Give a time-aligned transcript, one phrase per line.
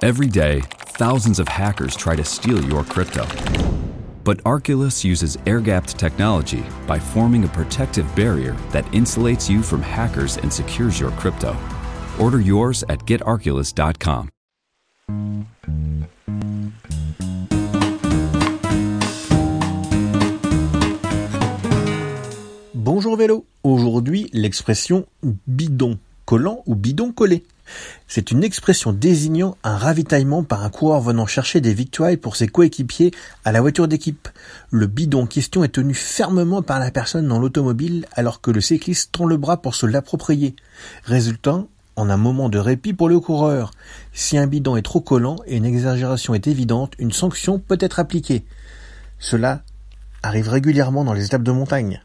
[0.00, 0.60] Every day,
[0.94, 3.26] thousands of hackers try to steal your crypto.
[4.22, 9.82] But Arculus uses air gapped technology by forming a protective barrier that insulates you from
[9.82, 11.56] hackers and secures your crypto.
[12.20, 14.28] Order yours at getarculus.com.
[22.72, 23.46] Bonjour vélo.
[23.64, 25.06] Aujourd'hui, l'expression
[25.48, 27.42] bidon collant ou bidon collé.
[28.06, 32.48] C'est une expression désignant un ravitaillement par un coureur venant chercher des victoires pour ses
[32.48, 33.12] coéquipiers
[33.44, 34.28] à la voiture d'équipe.
[34.70, 38.60] Le bidon en question est tenu fermement par la personne dans l'automobile alors que le
[38.60, 40.56] cycliste tend le bras pour se l'approprier.
[41.04, 43.72] Résultant, en un moment de répit pour le coureur.
[44.12, 47.98] Si un bidon est trop collant et une exagération est évidente, une sanction peut être
[47.98, 48.44] appliquée.
[49.18, 49.62] Cela
[50.22, 52.02] arrive régulièrement dans les étapes de montagne.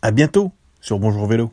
[0.00, 1.52] À bientôt sur Bonjour Vélo.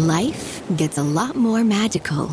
[0.00, 2.28] Life gets a lot more magical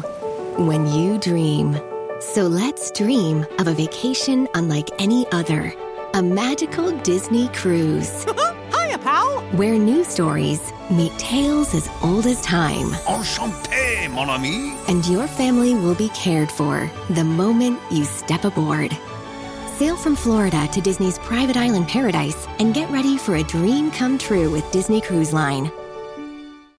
[0.56, 1.78] when you dream.
[2.22, 5.74] So let's dream of a vacation unlike any other.
[6.14, 8.24] A magical Disney cruise.
[8.72, 9.42] Hiya, pal.
[9.58, 12.92] Where new stories meet tales as old as time.
[13.04, 14.74] Enchanté, mon ami.
[14.88, 18.98] And your family will be cared for the moment you step aboard.
[19.76, 24.18] Sail from Florida to Disney's private island paradise and get ready for a dream come
[24.18, 25.70] true with Disney Cruise Line.